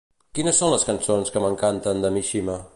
Quines 0.37 0.61
són 0.61 0.73
les 0.75 0.85
cançons 0.87 1.31
que 1.37 1.45
m'encanten 1.45 2.05
de 2.07 2.15
Mishima? 2.19 2.61